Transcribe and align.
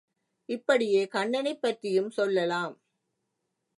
இப்படியே 0.49 1.07
கண்ணனைப் 1.07 1.61
பற்றியும் 1.61 2.09
சொல்லலாம். 2.09 2.75